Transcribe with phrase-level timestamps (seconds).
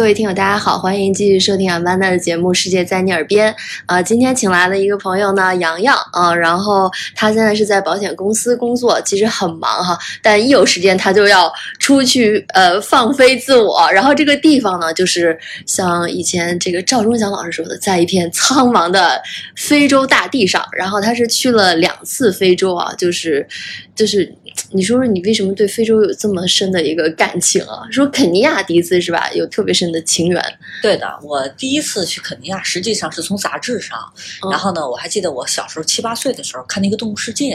[0.00, 3.52] 各位听友，大家好，欢迎继续收听阿曼达的节目《世界在你耳边》
[3.84, 13.92] 啊、今天请来了一个朋友呢，洋洋啊、然后他现在是在保险公司工作，其实很忙哈，但一有时间他就要出去呃放飞自我。
[13.92, 19.20] 然后这个地方呢，就是像以前这个赵忠祥老师说的，在一片苍茫的
[19.54, 20.66] 非洲大地上。
[20.72, 23.46] 然后他是去了两次非洲啊，就是
[23.94, 24.34] 就是，
[24.72, 27.86] 你说说你为什么对非洲有这么深的一个感情啊？
[27.90, 30.42] 说肯尼亚第一次是吧，有特别深的情缘。
[30.82, 33.98] 对的，我第一次去肯尼亚，实际上是从杂志上。
[34.44, 37.54] 嗯然后呢，我还记得我小时候七八岁的时候看那个《动物世界》，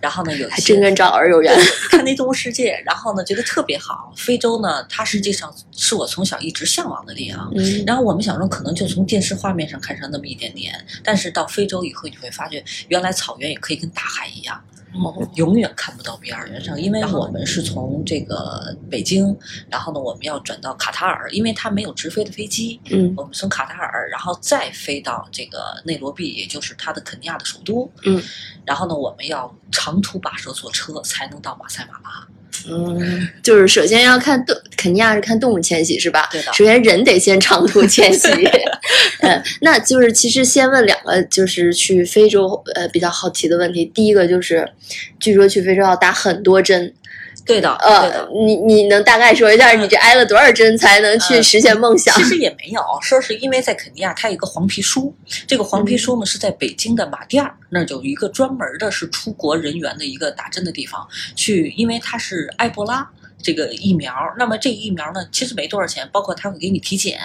[0.00, 1.54] 然后呢有一还些真跟赵老师有缘。
[1.90, 4.12] 看那《动物世界》，然后呢觉得特别好。
[4.16, 7.52] 非洲呢，它实际上是我从小一直向往的地方。
[7.56, 14.62] 嗯然后我们小时候可能就从电视画面上看上那么一点点，但是到非洲以后，你会发觉原来草原也可以跟大海一样。
[14.94, 19.36] 哦永远看不到比尔原上，因为我们是从这个北京，
[19.70, 23.12] 然后呢，我们要转到卡塔尔，因为它没有直飞的飞机，嗯。
[23.16, 28.22] 我们从卡塔尔，然后再飞到这个内罗毕，也就是它的肯尼亚的首都，嗯，
[28.64, 32.26] 然后呢，我们要长途跋涉坐车才能到马赛马拉，
[32.68, 36.28] 嗯，就是首先要看动，肯尼亚是看动物迁徙是吧？
[36.30, 38.28] 对的首先人得先长途迁徙。
[39.20, 43.84] 嗯，那就是其实先问两个，就是去非洲呃比较好奇的问题。
[43.86, 44.68] 第一个就是，
[45.18, 46.92] 据说去非洲要打很多针，
[47.44, 52.14] 对的，对呃的。，你你能大概说一下，你这挨了多少针才能去呃实现梦想？
[52.16, 55.14] 其实也没有，说是因为在肯尼亚，它有一个黄皮书，
[55.46, 63.08] 这个黄皮书嗯呢是在北京的马甸儿那儿有一个专门的是出国人员的一个打针的地方，去，因为它是埃博拉。
[63.42, 67.18] 这个疫苗，那么这个疫苗呢，其实没多少钱，包括他会给你体检。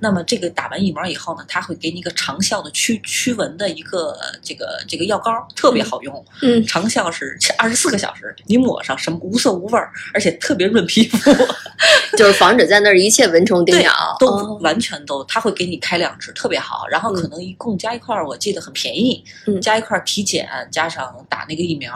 [0.00, 6.24] 那么这个打完疫苗以后呢，他会给你一个长效的驱驱蚊的一个呃这个这个药膏，特别好用。
[6.42, 11.32] 嗯长效是二十四个小时，你抹上什么无色无味儿，而且特别润皮肤。
[12.16, 13.92] 就是防止在那儿一切蚊虫叮咬。
[14.20, 16.86] 都哦完全都，他会给你开两支，特别好。
[16.88, 21.92] 然后可能一共加一块儿，我记得很便宜，嗯加一块儿体检，加上打那个疫苗，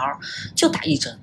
[0.57, 1.17] 就打一针，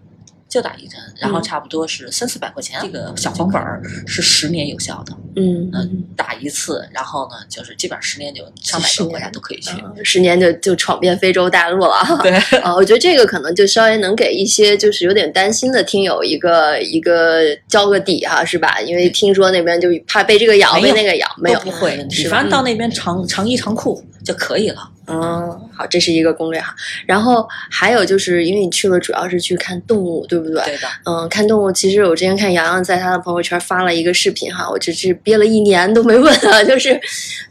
[0.56, 2.80] 就打一针，然后嗯差不多是三四百块钱。
[2.82, 9.72] 这个小黄本儿是十年有效的，嗯嗯，打一次，然后呢，就是基本上十年就上百个国家都可以去。
[9.84, 12.16] 嗯十年就就闯遍非洲大陆了啊。
[12.24, 18.80] 对，啊，我觉得这个可能就稍微能给一些就是有点担心的听友一个一个交个底哈，是吧？
[18.80, 21.98] 因为听说那边就怕被这个咬，被那个咬，没有不会，
[22.30, 24.90] 反正到那边长长衣长裤就可以了。
[25.08, 26.74] 嗯，好，这是一个攻略哈。
[27.06, 30.64] 然后还有就是因为你去了，主要是去看动物，对不对？
[30.64, 37.00] 对的，嗯，看动物，其实我之前看洋洋在他的朋友圈发了一个视频哈，我这是憋了一年都没问啊，就是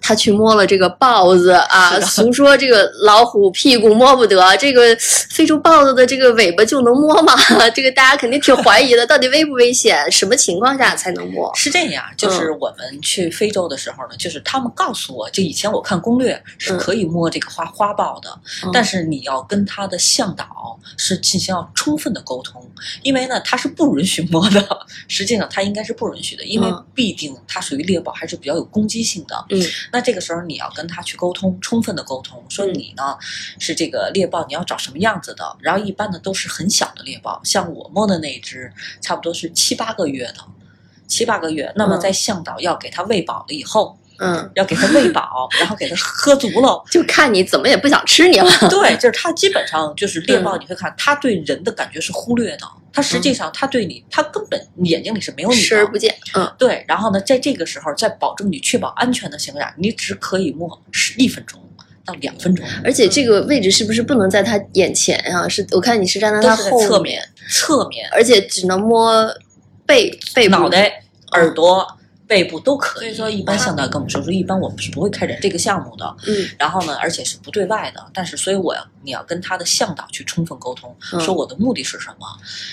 [0.01, 4.83] 他去摸了这个豹子啊，俗说这个老虎屁股摸不得，这个
[5.31, 7.35] 非洲豹子的这个尾巴就能摸吗？
[7.73, 10.11] 这个大家肯定挺怀疑的，到底危不危险？
[10.11, 11.53] 什么情况下才能摸？
[11.55, 18.71] 是这样，就是我们去非洲的时候呢，就是他们告诉我，就以前我看攻略是可以摸这个花花豹的，嗯。
[18.73, 22.69] 但是你要跟他的向导是进行要充分的沟通，
[23.03, 26.85] 因为呢他是不允许摸的，实际上他应该是不允许的，因为嗯。
[26.95, 29.45] 必定它属于猎豹，还是比较有攻击性的。
[29.51, 29.61] 嗯。
[29.93, 32.75] 那这个时候你要跟他去沟通，充分的沟通，说嗯。
[32.75, 33.17] 你呢
[33.59, 40.37] 是这个猎豹，你要找什么样子的，然后一般的都是很小的猎豹，像我摸的那一只，差不多是七八个月的。
[41.07, 42.01] 七八个月，那么嗯。
[42.01, 48.49] 在向导要给它喂饱了以后，嗯，要给它喂饱， 然后给它喝足了，就看你怎么也不想吃你了。
[48.71, 55.99] 对，就是它基本上就是猎豹，嗯你会看它对人的感觉是忽略的，它实际上它对你，它根本眼睛里是没有你的视而不。
[55.99, 56.15] 见。
[56.37, 61.61] 嗯对，然后呢，在这个时候，在保证你确保安全的情况下，你只可以摸十一分钟
[62.05, 65.49] 到两分钟，而且这个位置是不是不能在他眼前啊？
[65.49, 69.27] 是我看你是站在他都是在后侧面，侧面、而且只能摸
[69.87, 71.87] 背背脑袋、耳朵。
[72.27, 76.17] 背部都可以，所以说一般向导跟我们说说，一般我们是不会开展这个项目的。
[76.27, 82.27] 嗯然后呢，而且是不对外的，但是所以我要你要跟他的向导去充分沟通，嗯说我的目的是什么。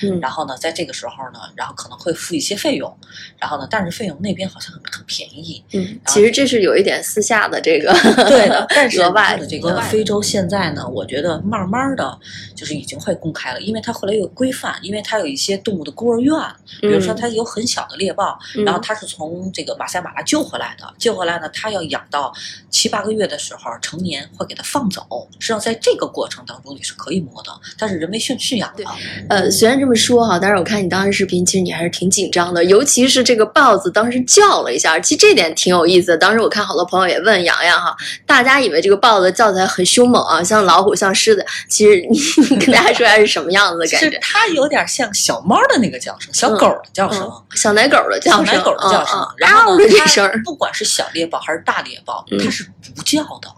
[0.03, 2.95] 嗯然后呢，在这个时候呢，然后可能会付一些费用，
[3.37, 5.63] 然后呢，但是费用那边好像很很便宜。
[5.73, 7.93] 嗯，其实这是有一点私下的这个
[8.29, 12.17] 对的，但是额外的这个非洲现在呢，我觉得慢慢的
[12.61, 16.31] 就是已经会公开了，因为它后来有规范，因为它有一些动物的孤儿院，
[16.79, 22.31] 比如说嗯它有很小的猎豹，嗯然后它是从这个马赛马拉救回来的，救回来呢，它要养到
[22.69, 25.01] 七八个月的时候成年，会给它放走。
[25.39, 27.49] 实际上在这个过程当中你是可以摸的，
[27.79, 28.83] 但是人为驯驯养的。
[29.27, 36.17] 呃，虽然这么说哈，但是我看你当时视频，其实你还是挺紧张的，尤其是这个豹子当时叫了一下，其实这点挺有意思的。
[36.19, 37.97] 当时我看好多朋友也问洋洋哈，
[38.27, 42.19] 大家以为这个豹子叫起来很凶猛啊，像老虎、像狮子，其实你
[42.50, 44.19] 你 跟大家说一下是什么样子的感是觉？
[44.21, 47.21] 它有点像小猫的那个叫声，小狗的叫声。
[47.23, 52.63] 嗯，小奶狗的叫声，小奶狗的叫声，嗯然后呢，这声儿它不管是小猎豹还是大猎豹，嗯它是
[52.95, 53.49] 不叫的。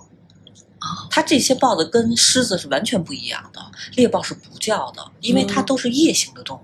[1.10, 3.62] 它这些豹子跟狮子是完全不一样的，
[3.96, 6.62] 猎豹是不叫的，因为它嗯都是夜行的动物。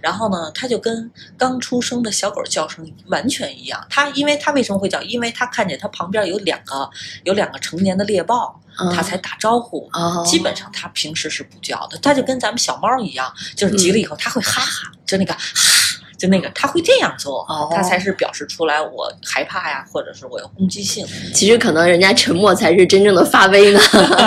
[0.00, 3.84] 然后呢，它就跟刚出生的小狗叫声完全一样。
[3.90, 5.00] 它因为它为什么会叫？
[5.02, 6.88] 因为它看见它旁边有两个
[7.24, 8.60] 有两个成年的猎豹，
[8.94, 9.88] 它才打招呼。
[9.92, 15.40] 哦，基本上它平时是不叫的，它就跟咱们小猫一样，就是急了以后它会哈哈，就那个哈，
[16.18, 21.04] 就那个他会这样做哦，他才是表示出来我害怕呀，或者是我有攻击性。
[21.34, 23.80] 其实可能人家沉默才是真正的发威呢。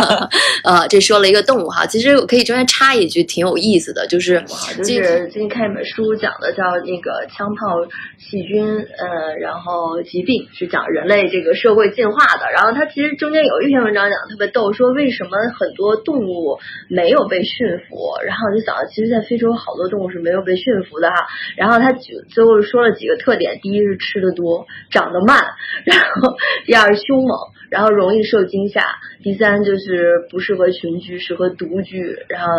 [0.64, 4.44] 呃，这说了一个动物哈，其实我可以中间插一句，挺有意思的，就是
[4.78, 7.82] 就是最近看一本书，讲的叫那个枪炮、
[8.20, 12.52] 细菌，呃，然后疾病，是讲人类这个社会进化的。
[12.52, 16.60] 然后它其实中间有一篇文章讲得特别逗，说为什么很多动物
[16.90, 18.14] 没有被驯服。
[18.26, 21.26] 然后我就想到，其实，在非洲好多动物是没有被驯服的哈。
[21.56, 25.38] 然后他举最后说了几个特点：第一是吃的多，长得慢；
[25.86, 27.38] 然后第二是凶猛，
[27.70, 28.82] 然后容易受惊吓；
[29.24, 32.18] 第三就是不适合群居，适合独居。
[32.28, 32.52] 然后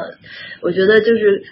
[0.63, 1.45] 我觉得就是。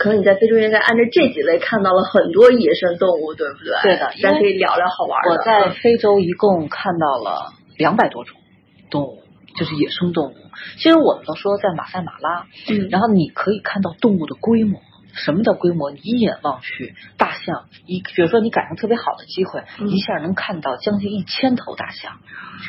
[0.00, 3.74] 可能你在非洲应该按照这几类看到了很多野生动物，对不对？
[3.82, 5.30] 对的咱可以聊聊好玩的。
[5.30, 8.34] 我在非洲一共看到了两百多种
[8.90, 9.18] 动物，
[9.58, 10.34] 就是野生动物。
[10.78, 14.80] 其实我们都说在马赛马拉，嗯，然后你可以看到动物的规模。
[15.14, 15.90] 什么叫规模？
[15.90, 22.18] 你一眼望去，大象一，比如说你赶上特别好的机会，嗯一下能看到将近一千头大象，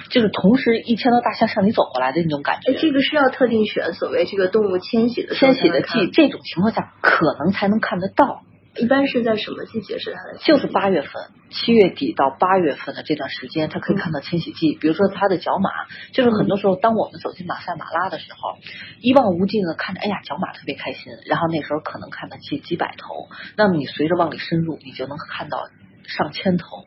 [0.09, 2.77] 就是同时一千头大象向你走过来的那种感觉哎，。
[2.79, 8.43] 这个是要特定选所谓这个动物迁徙的迁徙的才能看季，这种情况下可能才能看得到。
[8.77, 10.37] 一般是在什么季节是它的？
[10.45, 11.11] 就是八月份，
[11.49, 14.77] 七月底到八月份的这段时间，它可以嗯看到迁徙季。
[14.79, 15.69] 比如说它的角马，
[16.13, 18.57] 就是很多时候，当我们走进马赛马拉的时候，
[19.01, 21.11] 一望无际的看着，哎呀，角马特别开心。
[21.25, 23.27] 然后那时候可能看到几几百头，
[23.57, 25.67] 那么你随着往里深入，你就能看到
[26.05, 26.85] 上千头、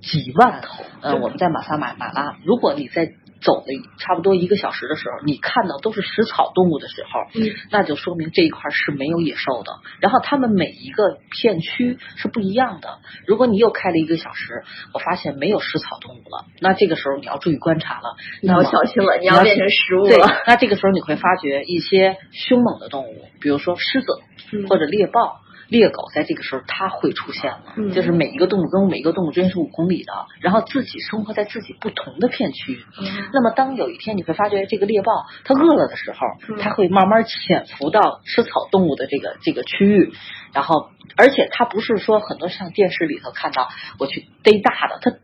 [0.00, 0.84] 几万头。
[1.02, 3.66] 呃，我们在马萨马马拉，如果你在走了
[3.98, 9.80] 差不多一个小时的时候，你看到都是食草动物的时候，嗯，那就说明这一块是没有野兽的。
[10.00, 12.98] 然后他们每一个片区是不一样的。
[13.26, 24.06] 如果你又开了一个小时，我发现没有食草动物了，那这个时候你要注意观察了，你要小心了，你要要变成食物对了。，那这个时候你会发觉一些凶猛的动物，比如说狮子
[24.52, 25.40] 嗯或者猎豹。
[25.70, 32.84] 猎狗在这个时候它会出现了，嗯就是每一个动物跟每一个动物之间是五公里的，然后自己生活在自己不同的片区。
[33.00, 35.12] 嗯那么当有一天你会发觉这个猎豹
[35.44, 36.18] 它饿了的时候，
[36.48, 40.12] 嗯它会慢慢潜伏到吃草动物的这个这个区域，
[40.52, 43.68] 然后而且它不是说很多像电视里头看到
[43.98, 45.16] 我去逮大的，它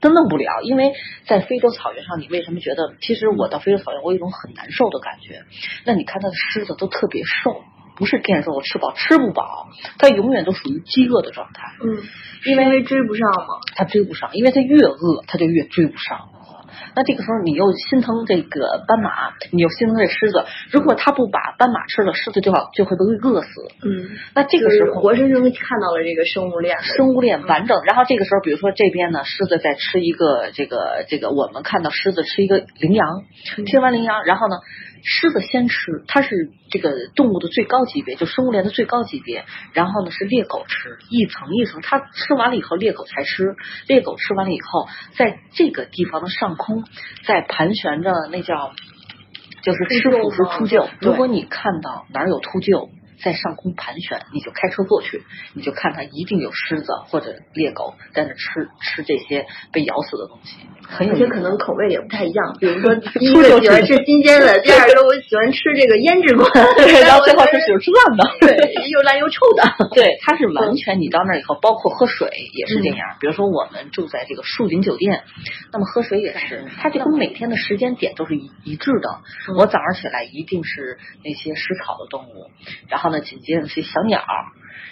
[0.00, 0.92] 都弄不了，因为
[1.26, 2.94] 在非洲草原上，你为什么觉得？
[3.00, 5.42] 其实我到非洲草原，我有一种很难受的感觉。
[5.84, 7.64] 那你看它的狮子都特别瘦，
[7.98, 9.68] 不是电说我吃饱吃不饱，
[9.98, 11.72] 他永远都属于饥饿的状态。
[11.84, 11.98] 嗯，
[12.46, 13.58] 因为追不上嘛。
[13.74, 16.30] 他追不上，因为他越饿，他就越追不上。
[16.94, 19.10] 那这个时候你又心疼这个斑马，
[19.52, 20.44] 你又心疼这狮子。
[20.70, 23.48] 如果他不把斑马吃了，狮子就好就会被饿死。
[23.84, 26.80] 嗯，那这个时候活生生看到了这个生物链。
[26.80, 27.82] 生物链完整。
[27.84, 33.22] 然后这个时候，比如说这边呢，狮子在吃一个这个这个，我们看到狮子吃一个羚羊，
[33.66, 34.56] 吃完羚羊，然后呢，
[35.02, 39.44] 狮子先吃，它是这个动物的最高级别，就生物链的最高级别。
[39.72, 43.56] 然后呢是猎狗吃，一层一层，它吃完了以后，猎狗才吃。
[43.86, 46.84] 猎狗吃完了以后，在这个地方的上空，
[47.24, 48.72] 在盘旋着那叫
[49.62, 50.88] 就是吃腐食秃鹫。
[51.00, 52.90] 如果你看到哪儿有秃鹫。
[53.22, 55.22] 在上空盘旋，你就开车过去，
[55.54, 61.28] 你就看它一定有狮子或者猎狗在那吃吃这些被咬死的东西，很有而且。
[61.28, 66.60] 可能口味也不太一样，比如说 第一个喜欢吃 新鲜的，第二个我喜欢吃这个腌制过的，
[67.04, 68.24] 然后最后是喜欢吃烂的。
[68.40, 69.62] 对，又烂又臭的。
[69.94, 73.16] 对，它是完全你到那儿以后，包括喝水也是这样。
[73.20, 75.22] 比如说我们住在这个树林酒店，
[75.72, 79.20] 那么喝水也是，它这个每天的时间点都是一一致的。
[79.54, 82.50] 我早上起来一定是那些食草的动物，
[82.88, 84.22] 然后呢，紧接着是小鸟，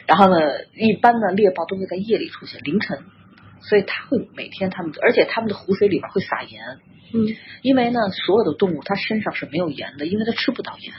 [0.07, 0.37] 然后呢，
[0.75, 3.05] 一般呢猎豹都会在夜里出现，凌晨。
[3.63, 6.63] 所以它会每天它们，而且它们的湖水里边会撒盐，
[7.13, 7.27] 嗯，
[7.63, 10.93] 因为呢，所有的动物它身上是没有盐的，因为它吃不到盐。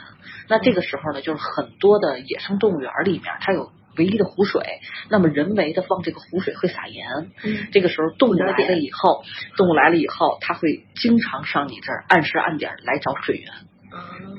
[0.50, 7.08] 那这个时候呢，就是很多的野生动物园里面，它有唯一的湖水，那么人为的放这个湖水会撒盐。
[7.44, 9.24] 嗯这个时候动物来了以后，
[9.56, 13.48] 动物来了以后，它会经常上你这儿按时按点儿来找水源。
[13.94, 14.38] 嗯，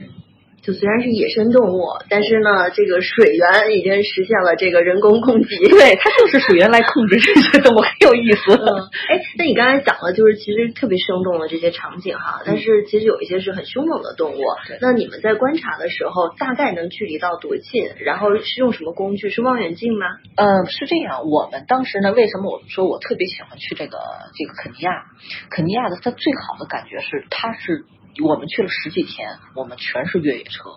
[0.68, 5.56] 就虽然是野生动物，但是呢，这个水源已经实现了这个人工供给。
[5.56, 8.52] 对，它就是水源来控制这些动物，很有意思。
[8.52, 8.68] 嗯，
[9.08, 14.40] 哎，那你刚才讲了，就是其实特别生动的这些场景哈，但是其实有一些是很凶猛的动物。
[14.66, 17.88] 对那你们在观察的时候，大概能距离到多近？
[18.04, 19.30] 然后是用什么工具？
[19.30, 20.04] 是望远镜吗？
[20.36, 21.24] 嗯，是这样。
[21.30, 23.96] 我们当时呢，为什么我们说我特别喜欢去这个
[24.36, 25.04] 这个肯尼亚？
[25.48, 27.86] 肯尼亚的它最好的感觉是，它是
[28.24, 30.70] 我们去了十几天，我们全是越野车，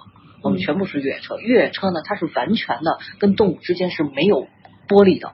[0.44, 1.38] 我们全部是越野车。
[1.38, 4.48] 越野车呢，它是完全的跟动物之间是没有
[4.88, 5.34] 玻璃的，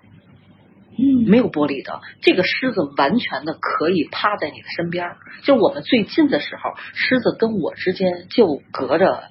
[0.98, 2.02] 嗯没有玻璃的。
[2.22, 9.24] 这个狮子完全的可以趴在你的身边儿，就我们最近的时候，狮子跟我之间就隔着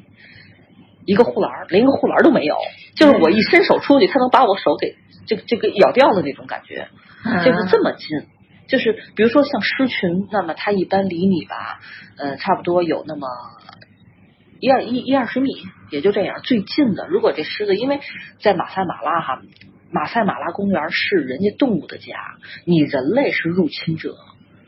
[1.07, 2.57] 一个护栏，连一个护栏都没有。
[2.95, 4.97] 就是我一伸手出去，它能把我手给
[5.27, 6.89] 这个这个咬掉的那种感觉，
[7.45, 8.27] 就是这么近。
[8.69, 11.81] 就是比如说像狮群，那么它一般离你吧，
[12.19, 13.29] 呃，差不多有那么
[14.61, 15.51] 一二一一二十米，
[15.91, 16.41] 也就这样。
[16.43, 18.01] 最近的，如果这狮子，因为
[18.41, 19.43] 在马赛马拉哈，
[19.91, 22.15] 马赛马拉公园是人家动物的家，
[22.65, 24.17] 你人类是入侵者。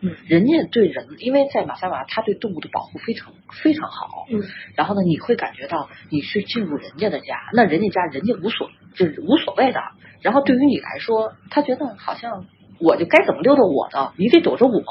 [0.00, 4.26] 嗯，人家对人，因为在马赛马拉，他对动物的保护非常非常好。
[4.31, 4.45] 嗯，
[4.76, 9.81] 然后呢，你会感觉到你去进入人家的家，那人家家人家无所就是无所谓的。
[10.23, 12.47] 然后对于你来说，他觉得好像
[12.80, 14.82] 我就该怎么溜达我的，你得躲着我。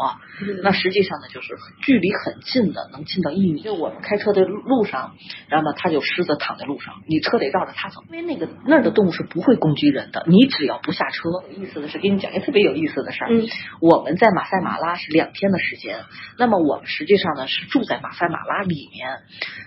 [0.63, 3.61] 那实际上呢，就是距离很近的，能近到一米。
[3.61, 5.15] 就我们开车的路上，
[5.47, 11.29] 然后呢，它就狮子躺在路上，你车得绕着它走，因为那个那儿的动物是不会攻击人的，你只要不下车。
[11.51, 13.31] 有意思的是，给你讲一个特别有意思的事儿。
[13.31, 13.47] 嗯
[13.79, 15.99] 我们在马赛马拉是两天的时间，
[16.37, 19.07] 那么我们实际上呢是住在马赛马拉里面，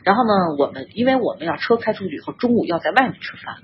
[0.05, 3.57] 然后呢，我们因为我们要车开出去以后，中午要在外面吃饭，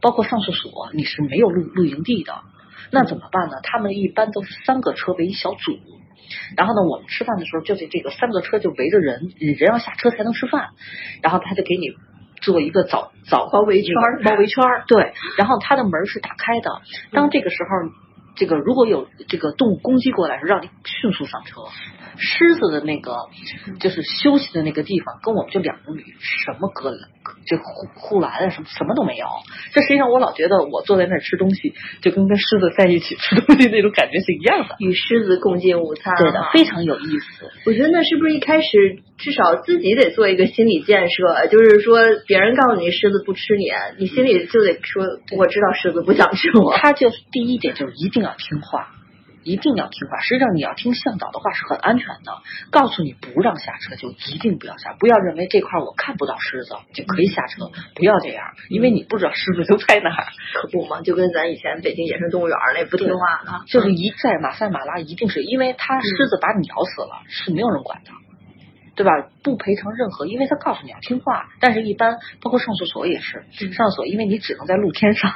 [0.00, 2.42] 包括上厕所，你是没有露露营地的，
[2.90, 3.56] 那怎么办呢？
[3.62, 5.78] 他们一般都是三个车为一小组。
[6.56, 10.68] 然后呢，我们吃饭的时候就是这个三个车就围着人，人要下车才能吃饭，
[11.22, 11.88] 然后他就给你
[12.40, 17.90] 做一个早早包围圈儿包围圈儿，对，然后它的门是打开的，当这个时候，
[18.40, 21.60] 这个如果有这个动物攻击过来，是让你迅速上车。
[22.16, 23.28] 狮子的那个
[23.80, 26.96] 就是休息的那个地方，跟我们就两公里，什么隔
[27.46, 29.26] 这护护栏啊，什么什么都没有。
[29.72, 34.76] 这实际上我老觉得我坐在那儿吃东西，就跟跟狮子在一起吃东西那种感觉是一样的。
[34.78, 37.50] 与狮子共进午餐，对的，非常有意思。
[37.66, 45.04] 我觉得那是不是一开始至少自己得做一个心理建设，就是说别人告诉你狮子不吃你，你心里就得说
[45.36, 46.76] 我知道狮子不想吃我。
[46.76, 48.96] 他就是第一点就是一定要听话。
[49.42, 52.42] 一定要听话，实际上你要听向导的话是很安全的。
[52.70, 60.26] 告诉你不让下车，就一定不要下，不要认为这块我看不到狮子就可以下车，不要这样，因为你不知道狮子就在哪儿。
[60.60, 68.10] 可不嘛，就跟咱以前北京野生动物园那不听话的，就是一在马赛马拉，一定是因为它狮子把你咬死了，是没有人管的。
[68.94, 69.12] 对吧？
[69.42, 71.48] 不赔偿任何，因为他告诉你要听话。
[71.60, 75.32] 但是，一般包括上厕所也是，上厕所因为你只能在露天上，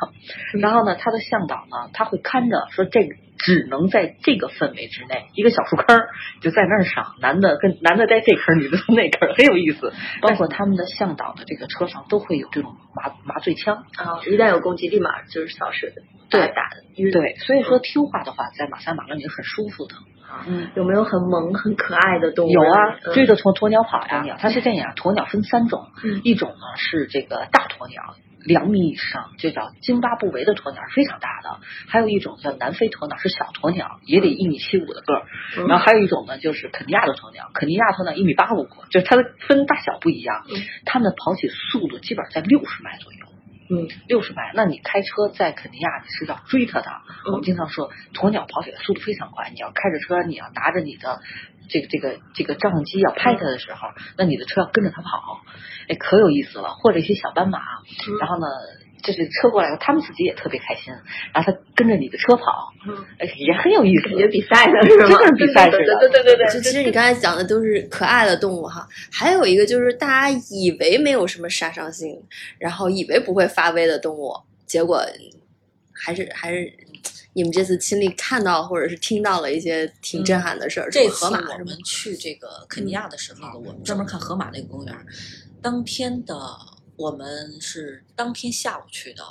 [0.60, 6.00] 然后呢，他的向导呢，他会看着说这个只能在这个范围之内，一个小树坑
[6.40, 9.92] 就在那儿上，男的跟男的在这坑，女的在那坑，很有意思。
[10.20, 15.92] 包括他们的向导的这个车上都会有这种麻麻醉枪啊，一旦有攻击，立马就是扫射，
[16.30, 17.10] 对打的。
[17.10, 19.94] 对，所以说听话的话，在马赛马拉你是很舒服的。
[20.46, 22.50] 嗯，有没有很萌、很可爱的动物？
[22.50, 24.36] 有啊，嗯追着鸵鸵鸟跑呀。
[24.38, 28.14] 它是这样，鸵鸟分三种，嗯一种呢是这个大鸵鸟，
[28.44, 35.22] 两米以上，就叫津巴布韦的鸵鸟，是非常大的；还有一种叫南非鸵鸟，是小鸵鸟，也得一米七五的个儿。
[35.58, 43.18] 嗯然后还有一种呢，就是肯尼亚的鸵鸟，肯尼亚鸵鸟一米八五，就是它的分大小不一样嗯，它们的跑起速度基本上在六十迈左右。
[43.70, 46.90] 嗯六十迈，那你开车在肯尼亚你是要追它的。
[47.26, 51.20] 嗯我们经常说，鸵鸟跑起来速度非常快，你要开着车，你要拿着你的
[51.68, 55.40] 这个这个这个照相机要拍它的时候，那你的车要跟着它跑，
[55.88, 56.70] 哎，可有意思了。
[56.74, 58.46] 或者一些小斑马，嗯然后呢，
[59.04, 60.92] 就是车过来，他们自己也特别开心，
[61.32, 65.08] 然后它跟着你的车跑，嗯，哎，也很有意思，感觉比赛呢是吗？
[65.08, 65.98] 真的是比赛似的。
[66.00, 72.18] 对对对对就其实你刚才讲的都是可爱的动物哈，还有一个就是大家以为没有什么杀伤性，
[72.58, 74.34] 然后以为不会发威的动物，
[74.64, 75.04] 结果
[75.92, 76.72] 还是还是
[77.34, 81.76] 你们这次亲历看到或者是听到了一些挺震撼的事儿，这次我河马我们？
[81.84, 85.04] 去这个肯尼亚的时候，我们专门看河马那个公园儿。
[85.60, 86.36] 当天的
[86.96, 89.24] 我们是当天下午去的，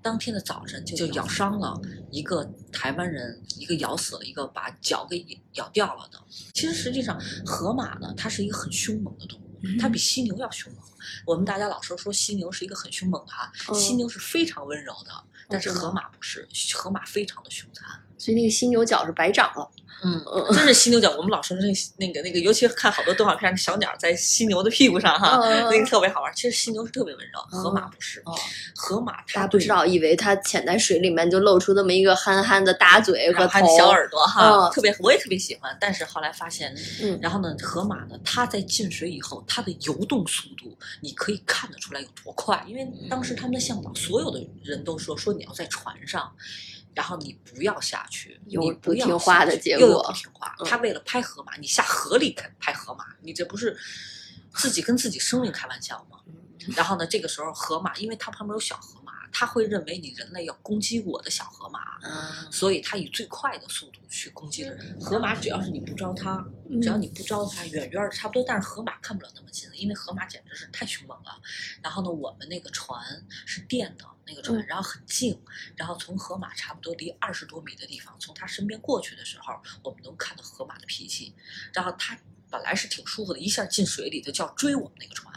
[0.00, 5.24] 当天的早晨就咬伤了一个台湾人，一个咬死了一个，把脚给
[5.54, 6.18] 咬掉了的。
[6.54, 9.44] 其实实际上，河马呢，它是一个很凶猛的动物，
[9.78, 10.82] 它比犀牛要凶猛。
[11.26, 15.10] 我们大家老说说犀牛是一个很凶猛的哈，嗯犀牛是非常温柔的，
[15.48, 17.86] 但是河马不是，河马非常的凶残。
[18.16, 19.70] 所以那个犀牛角是白长了。
[20.02, 21.10] 嗯嗯，真是犀牛角。
[21.16, 21.66] 我们老说那
[21.98, 26.32] 那个那个，尤其看好多动画片，小鸟在犀牛的屁股上哈，嗯那个特别好玩。
[26.34, 28.20] 其实犀牛是特别温柔，河马不是。
[28.24, 28.34] 哦
[28.74, 35.76] 河马大家不知道，以为它潜在水里面就露出那么一个憨憨的大嘴和小耳朵哈，嗯特别我也特别喜欢。
[35.78, 42.64] 但是后来发现，嗯然后呢，河马呢，它在进水以后，它的游动速度你可以看得出来有多快。
[42.66, 46.32] 因为当时他们的向导所有的人都说说你要在船上。
[47.00, 50.54] 然后你不要下去，有你不要听话下去的结又有果不听话。
[50.58, 53.74] 嗯他为了拍河马，你下河里拍拍河马，你这不是
[54.52, 56.18] 自己跟自己生命开玩笑吗？
[56.76, 58.99] 然后呢，这个时候河马，因为它旁边有小河
[59.30, 64.98] 马，它会认为你人类要攻击我的小河马，啊，所以他以最快的速度去攻击人。
[65.00, 71.40] 河马只要是你不招它，嗯只要你不招它，远远的差不多，但是河马看不了那么近，因为河马简直是太凶猛了。
[71.82, 73.00] 然后呢，我们那个船
[73.46, 75.40] 是电的那个船嗯，然后很静，
[75.76, 81.34] 然后从河马差不多离二十多米的地方，从它身边过去的时候，我们能看到河马的脾气。
[81.72, 82.18] 然后它
[82.50, 85.32] 本来是挺舒服的，一下进水里头就要追我们那个船。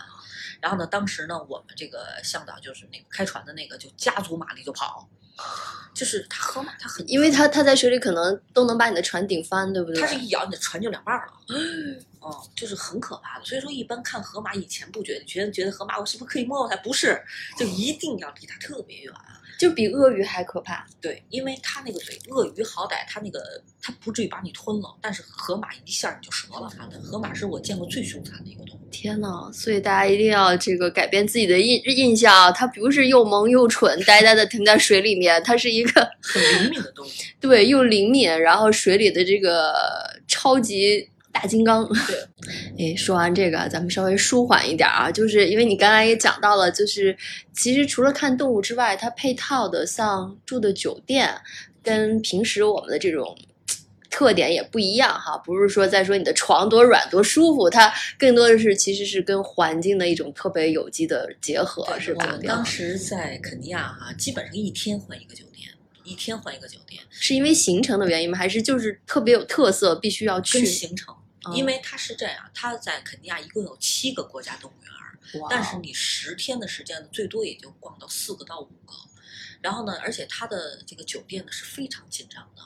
[0.64, 5.06] 然后呢，当时呢，我们这个向导就是那个开船的那个，就加足马力就跑，
[5.94, 10.00] 就是它河马它很，因为它它在水里可能都能把你的船顶翻，对不对？
[10.00, 11.34] 它是一咬你的船就两半儿了，
[12.22, 13.44] 哦， 就是很可怕的。
[13.44, 16.78] 所以说，一般看河马以前不觉得，觉得觉得河马我是不是可以摸摸它？
[16.78, 17.22] 不是，
[17.60, 19.14] 就一定要离它特别远。
[19.64, 20.86] 就比鳄鱼还可怕。
[21.00, 23.40] 对，因为它那个嘴，鳄鱼好歹它那个
[23.82, 27.00] 它不至于把你吞了，但是河马一下你就折了它的。
[27.00, 28.90] 河马是我见过最凶残的一个动物。
[28.92, 29.50] 天呐！
[29.54, 39.74] 所以大家一定要这个改变自己的印印象啊，它不是又萌又蠢，呆呆的停在水里面，它是一个很灵敏的动物， 对又灵敏，然后水里的这个
[40.28, 41.86] 超级大金刚。
[42.08, 42.16] 对，
[42.94, 47.18] 哎，说完这个，咱们稍微舒缓一点啊，就是因为你刚才也讲到了，就是
[47.52, 51.42] 其实除了看动物之外，它配套的像住的酒店，
[51.84, 53.36] 跟平时我们的这种。
[54.16, 62.38] 特点也不一样哈，不是说在说你的床多软多舒服，它更多的是其实是跟环境的一种特别有机的结合，对是吧我？
[62.38, 65.68] 们当时在肯尼亚哈、基本上一天换一个酒店，
[66.04, 68.38] 一天换一个酒店，是因为行程的原因吗？
[68.38, 70.68] 还是就是特别有特色，必须要去跟？
[70.68, 71.16] 行程。
[71.46, 78.94] 嗯因为它是这样，它在肯尼亚一共有七个国家动物园儿，但是你十天的时间呢，最多也就逛到四个到五个。
[79.62, 82.62] 然后呢，而且它的这个酒店呢是非常紧张的，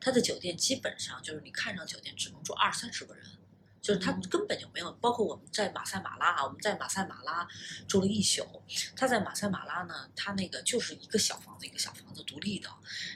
[0.00, 3.24] 它的酒店基本上就是你看上酒店只能住二三十个人，
[3.90, 4.92] 就是它嗯根本就没有。
[5.00, 7.46] 包括我们在马赛马拉啊，我们在马赛马拉
[7.88, 8.46] 住了一宿，
[8.94, 12.68] 他在马赛马拉呢，他那个就是一个小房子一个小房子独立的，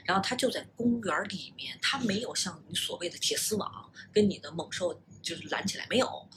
[0.03, 6.27] 然后他就在公园里面，他没有像你所谓的铁丝网跟你的猛兽就是拦起来没有。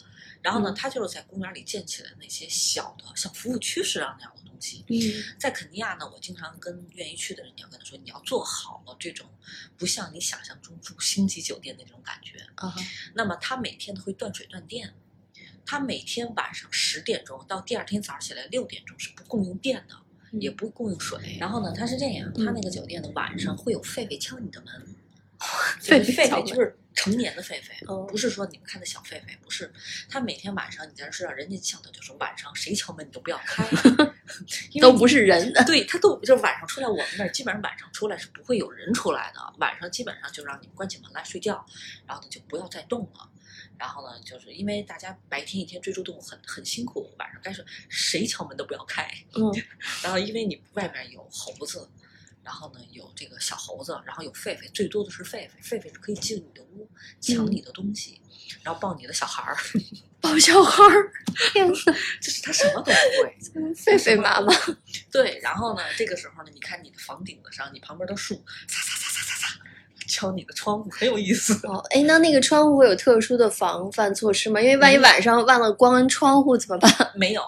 [0.40, 4.84] 然后呢他，就是在公园里建起来那些小的像服务区似的那样的东西。
[4.88, 9.26] 嗯在肯尼亚呢，我经常跟愿意去的人，你要跟他说，你要做好了这种
[9.76, 12.38] 不像你想象中住星级酒店的那种感觉。
[12.56, 12.80] 啊哈
[13.14, 14.94] 那么他每天都会断水断电，
[15.64, 19.94] 他每天晚上十点钟到第二天早上起来六点钟是不供应电的，
[20.32, 21.36] 嗯也不供应水。
[21.38, 24.94] 然后呢，他是这样，他那个酒店的晚上会有狒狒敲你的门，
[25.80, 29.72] 狒就是狒就是成年的狒狒，哦不是说你们看的小狒狒，不是。
[30.10, 33.64] 他每天晚上，你在这睡觉，人家向导就说晚上谁敲门你都不要开，
[34.80, 35.52] 都不是人。
[35.64, 41.64] 对他都就是晚上出来，我们那儿基本上晚上出来是不会有人出来的，晚上基本上就让你们关起门来睡觉，
[42.06, 43.30] 然后呢就不要再动了。
[43.78, 49.08] 然后呢，就是因为大家白天一天追逐动物很很辛苦，晚上该睡谁敲门都不要开。
[49.36, 49.52] 嗯
[50.02, 51.88] 然后因为你外面有猴子，
[52.48, 56.88] 然后呢有这个小猴子，然后有狒狒，最多的是狒狒，狒狒是可以进入你的屋
[57.20, 58.18] 抢你的东西，
[58.62, 59.54] 然后抱你的小孩儿，
[60.18, 61.12] 抱小孩儿，
[61.52, 61.74] 天呐，
[62.22, 63.36] 就是他什么都不会。
[63.76, 64.50] 狒狒妈妈，
[65.12, 68.34] 对，然后呢，这个时候呢，你看你的房顶子上，你旁边的树，
[68.66, 69.60] 擦擦擦擦擦擦，
[70.08, 71.52] 敲你的窗户，很有意思。
[71.66, 74.58] 哦，哎，那那个窗户会有特殊的防范措施吗？
[74.58, 76.90] 因为万一嗯晚上忘了关窗户怎么办？
[77.14, 77.42] 没有，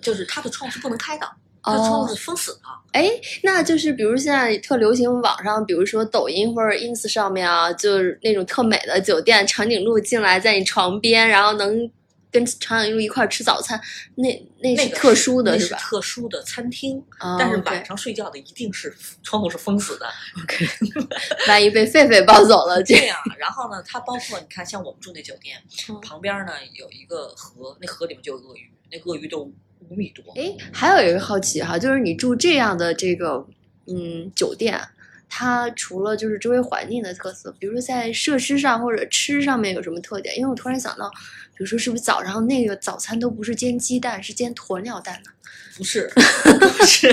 [0.00, 1.30] 就是它的窗户是不能开的，
[1.62, 2.60] 它窗户哦是封死的。
[2.92, 3.08] 哎，
[3.42, 11.88] 那就是比如现在特流行网上，比如说抖音或者 ins 上面啊，就是那种特美的酒店，长颈鹿进来在你床边，然后能
[12.32, 13.80] 跟长颈鹿一块儿吃早餐，
[14.16, 14.28] 那
[14.60, 15.78] 那那个是特殊的那是是吧？
[15.78, 18.92] 特殊的餐厅，哦但是晚上睡觉的一定是
[19.22, 20.06] 窗户是封死的。
[20.42, 20.66] OK，
[21.48, 25.56] 万一被狒狒抱走了，这这样，然后呢，它包括你看，像我们住那酒店
[25.88, 29.52] 嗯旁边呢有一个河，那河里面就有鳄鱼，那鳄鱼都
[29.88, 30.22] 五米多。
[30.36, 33.46] 哎，还有一个好奇哈，就是你住这样的这个
[33.86, 34.80] 嗯酒店，
[35.28, 40.36] 它除了就是周围环境的特色，比如说在设施上或者吃上面有什么特点？
[40.36, 45.30] 因为我突然想到，比如说是不是早上那个早餐都不是煎鸡蛋，是煎鸵鸟蛋呢
[45.76, 47.08] 不是， 不是，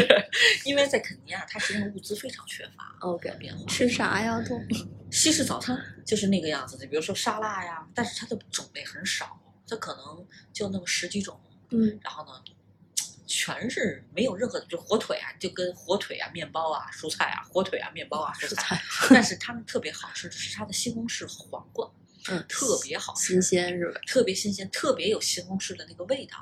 [0.65, 2.95] 因为在肯尼亚，它实际上物资非常缺乏。
[2.99, 4.59] ？OK，变化吃啥呀都？
[5.09, 11.39] 西式早餐就是那个样子的，比如说沙拉呀，但是它的种类很少，它可能就那么十几种，
[11.71, 12.31] 嗯然后呢，
[13.27, 21.87] 全是没有任何的，就火腿啊，就跟火腿啊、面包啊、蔬菜啊，火腿啊、面包啊、蔬菜，但是他们特别好吃的是它的西红柿黄瓜，
[22.29, 23.99] 嗯，特别好吃新，鲜是吧？
[24.07, 26.37] 特别新鲜，特别有西红柿的那个味道。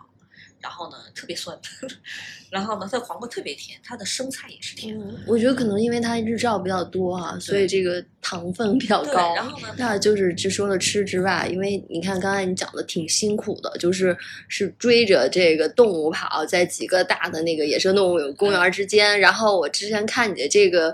[0.62, 1.56] 然后呢，特别酸，
[2.50, 5.06] 然后呢，它的黄瓜特别甜，它的生菜也是甜的。
[5.06, 9.36] 嗯，我觉得可能因为它日照比较多哈、所以这个糖分比较，高。
[9.36, 19.20] 然后呢，那就是只说了吃之外，因为你看刚才你讲的挺辛苦的，就是是追着这个动物跑，在几个大的那个野生动物公园之间。
[19.20, 20.92] 然后我之前看你的这个，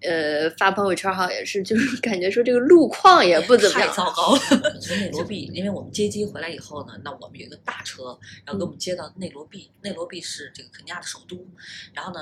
[0.00, 3.86] 呃，发朋友圈哈，也是就是 感觉说这个路况也不怎么太。
[3.92, 4.40] 糟糕了。
[4.80, 9.70] 从内 罗毕，因为我们接机回来以后呢，那我们有一个大车，然后给我们接到内罗毕。
[9.82, 11.46] 内罗毕是这个肯尼亚的首都，
[11.92, 12.20] 然后呢，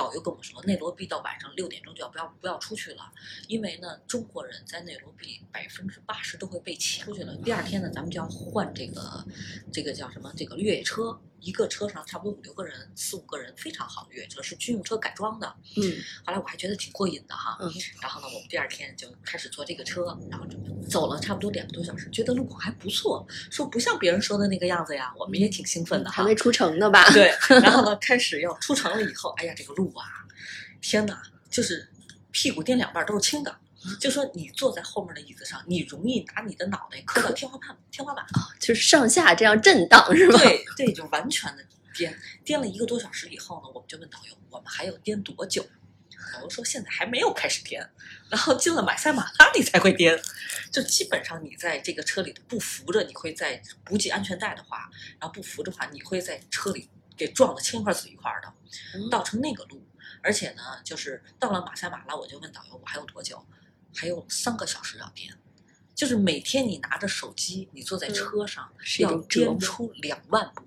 [0.00, 3.12] 导游跟我说，内罗毕到晚上六点钟就要不要不要出去了，
[3.48, 7.36] 因为呢，中国人在内罗毕百分之八十都会被抢出去了。
[7.44, 9.22] 第二天呢，咱们就要换这个
[9.70, 10.32] 这个叫什么？
[10.34, 11.20] 这个越野车。
[11.40, 15.54] 一个车上差不多五六个人，四五个人，非常好的越野车，是军用车改装的。
[15.76, 15.82] 嗯
[16.24, 20.46] 后来我还觉得挺过瘾的哈，嗯然后呢，我们第二天就开始坐这个车，然后
[20.88, 26.22] 走了差不多两个多小时，觉得路况还不错，说不像别人说的那个样子呀，我们也挺兴奋的哈。
[26.22, 27.08] 还没出城呢吧？
[27.12, 30.04] 对， 然后呢，开始要出城了以后，哎呀，这个路啊，
[30.80, 31.88] 天哪，就是
[32.30, 33.56] 屁股颠两半都是青的。
[33.98, 38.48] 就说你坐在后面的椅子上，你容易拿你的脑袋磕到天花板，天花板啊。
[38.58, 40.38] 就是上下这样震荡是吧？
[40.38, 41.64] 对对，就完全的
[41.94, 45.66] 颠，颠了一个多小时以后呢，我们就问导游，我们还要颠多久？
[46.34, 47.82] 导游说现在还没有开始颠，
[48.28, 50.20] 然后进了马赛马拉你才会颠。
[50.70, 58.52] 就基本上你在这个车里不扶着，你会在不系安全带的话，然后不扶着的话，你会在车里给撞得青一块紫一块的，
[58.94, 59.82] 嗯倒成那个路。
[60.22, 63.42] 而且呢，就是到了马赛马拉，我就问导游我还有多久？
[63.94, 65.32] 还有三个小时要颠。
[65.94, 70.64] 就是每天你拿着手机，你坐在嗯车上，是要颠出两万步。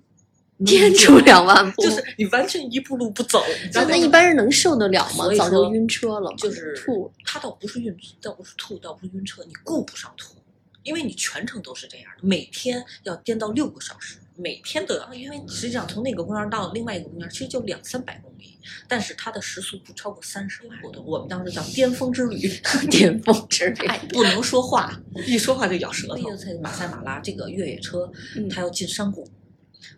[0.64, 7.12] 颠出两万步，就是你完全一步路不走，那那一般人能受得了吗早就晕车了，就是吐。
[7.24, 10.36] 他倒不是晕，倒不是吐，倒不是晕车，你顾不上吐，
[10.84, 22.36] 因为你全程都是这样的，每天要颠到六个小时，每天都要，因为实际上从那个公园到另外一个公园其实就两三百公里，但是它的时速不超过三十迈，我们当时叫巅峰之旅，
[22.90, 23.86] 巅峰之旅。
[23.86, 26.34] 哎，不能说话，一说话就咬舌头。
[26.36, 29.28] 在马赛马拉这个越野车嗯，它要进山谷，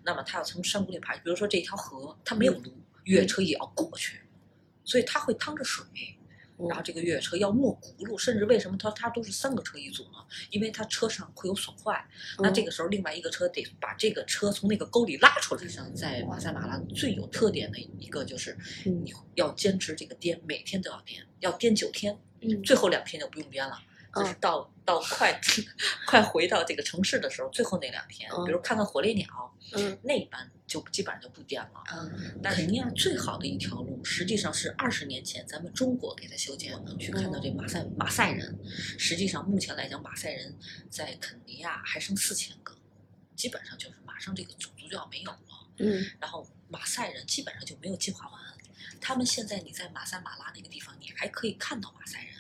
[0.05, 2.73] 那么它要从山谷里爬，比如说这条河，它没有路，
[3.05, 4.21] 越野车也要过去，
[4.85, 5.85] 所以它会趟着水。
[6.69, 10.25] 然后这个越野车要没轱辘，甚至为什么它它都是三个车一组呢？
[10.51, 12.03] 因为它车上会有损坏，
[12.39, 15.61] 那这个时候另外一个车得把这个车从那个沟里拉出来。
[15.61, 23.79] 实际上，在马赛马拉最有特点的一个就是嗯你要坚持这个颠，每天都要颠，要颠九天，嗯最后两天就不用颠了。
[24.17, 25.39] 就是到到快
[26.07, 29.27] 快回到这个城市的时候，最后那两天，嗯比如看看火烈鸟，
[29.73, 31.85] 嗯那一班就基本上就不颠了。
[31.93, 36.97] 嗯但肯尼亚最好的一条路，实际上是二十年前咱们中国给它修建的。
[36.97, 38.59] 去看到这马赛马赛人，
[38.99, 40.57] 实际上目前来讲，马赛人
[40.89, 42.75] 在肯尼亚还剩四千个，
[43.35, 45.39] 基本上就是马上这个种族就要没有了。
[45.79, 48.41] 嗯然后马赛人基本上就没有进化完，
[49.01, 52.35] 他们现在你在马赛马拉那个地方，你还可以看到马赛人，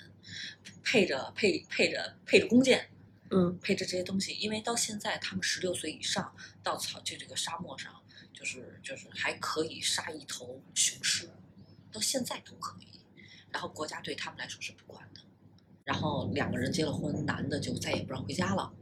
[0.86, 2.88] 配着配配着配着弓箭，
[3.30, 7.92] 嗯配着这些东西，因为到现在他们十六岁以上到草就这个沙漠上，
[8.32, 11.28] 就是就是还可以杀一头雄狮，
[11.90, 12.86] 到现在都可以。
[13.50, 15.20] 然后国家对他们来说是不管的。
[15.82, 18.72] 然后两个人结了婚，男的就再也不让回家了，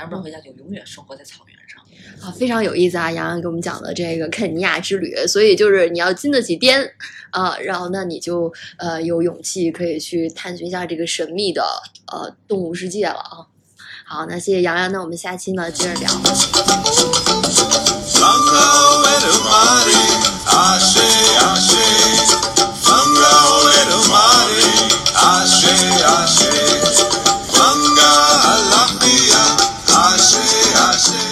[0.00, 1.78] 男的不让回家就永远生活在草原上。
[2.22, 3.10] 啊，非常有意思啊！
[3.12, 6.82] 洋洋给我们讲的这个肯尼亚之旅，所以就是你要经得起颠
[7.30, 11.62] 啊，然后那你就呃有勇气可以去探寻一下这个神秘的
[12.10, 13.44] 呃动物世界了啊。
[14.06, 16.10] 好，那谢谢洋洋，那我们下期呢接着聊。
[25.22, 26.50] Ashe ashe.
[30.02, 30.40] Ashe,
[30.88, 31.29] Ashe.